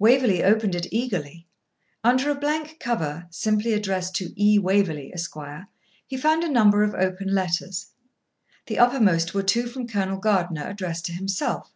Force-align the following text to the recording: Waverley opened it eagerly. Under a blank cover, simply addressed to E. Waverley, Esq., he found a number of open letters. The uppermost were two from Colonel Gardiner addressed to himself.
Waverley 0.00 0.42
opened 0.42 0.74
it 0.74 0.88
eagerly. 0.90 1.46
Under 2.02 2.30
a 2.32 2.34
blank 2.34 2.78
cover, 2.80 3.28
simply 3.30 3.72
addressed 3.74 4.16
to 4.16 4.32
E. 4.34 4.58
Waverley, 4.58 5.12
Esq., 5.14 5.36
he 6.04 6.16
found 6.16 6.42
a 6.42 6.48
number 6.50 6.82
of 6.82 6.94
open 6.96 7.32
letters. 7.32 7.86
The 8.66 8.80
uppermost 8.80 9.34
were 9.34 9.44
two 9.44 9.68
from 9.68 9.86
Colonel 9.86 10.18
Gardiner 10.18 10.66
addressed 10.68 11.04
to 11.06 11.12
himself. 11.12 11.70